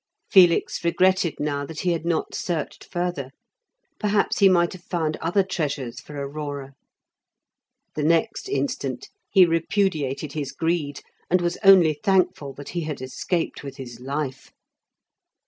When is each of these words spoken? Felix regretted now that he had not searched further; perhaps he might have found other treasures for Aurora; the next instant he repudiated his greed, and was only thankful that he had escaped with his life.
Felix 0.31 0.83
regretted 0.83 1.35
now 1.39 1.63
that 1.63 1.81
he 1.81 1.91
had 1.91 2.07
not 2.07 2.33
searched 2.33 2.83
further; 2.85 3.29
perhaps 3.99 4.39
he 4.39 4.49
might 4.49 4.73
have 4.73 4.83
found 4.83 5.15
other 5.17 5.43
treasures 5.43 5.99
for 5.99 6.15
Aurora; 6.15 6.73
the 7.93 8.01
next 8.01 8.49
instant 8.49 9.09
he 9.29 9.45
repudiated 9.45 10.33
his 10.33 10.53
greed, 10.53 11.01
and 11.29 11.39
was 11.39 11.59
only 11.63 11.93
thankful 11.93 12.51
that 12.53 12.69
he 12.69 12.81
had 12.81 12.99
escaped 12.99 13.61
with 13.61 13.77
his 13.77 13.99
life. 13.99 14.51